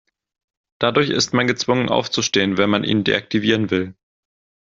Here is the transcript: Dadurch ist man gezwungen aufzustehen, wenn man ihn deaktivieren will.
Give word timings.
Dadurch 0.79 1.11
ist 1.11 1.31
man 1.35 1.45
gezwungen 1.45 1.89
aufzustehen, 1.89 2.57
wenn 2.57 2.71
man 2.71 2.83
ihn 2.83 3.03
deaktivieren 3.03 3.69
will. 3.69 3.93